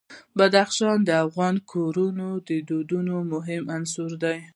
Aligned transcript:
بدخشان 0.37 0.97
د 1.05 1.09
افغان 1.25 1.55
کورنیو 1.71 2.31
د 2.49 2.51
دودونو 2.69 3.15
مهم 3.33 3.63
عنصر 3.75 4.11
دی. 4.23 4.37